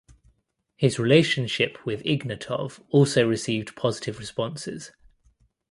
His 0.77 0.97
relationship 0.97 1.77
with 1.85 2.01
Ignatov 2.05 2.81
also 2.89 3.27
received 3.29 3.75
positive 3.75 4.17
responses. 4.17 4.91